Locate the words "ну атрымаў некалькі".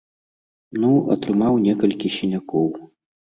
0.81-2.11